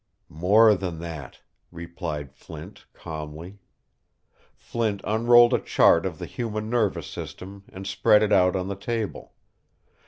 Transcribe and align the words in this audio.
"More 0.33 0.73
than 0.73 0.97
that," 1.01 1.41
replied 1.71 2.33
Flint, 2.33 2.87
calmly. 2.91 3.59
Flint 4.55 4.99
unrolled 5.03 5.53
a 5.53 5.59
chart 5.59 6.07
of 6.07 6.17
the 6.17 6.25
human 6.25 6.71
nervous 6.71 7.05
system 7.05 7.65
and 7.71 7.85
spread 7.85 8.23
it 8.23 8.33
out 8.33 8.55
on 8.55 8.67
the 8.67 8.75
table. 8.75 9.33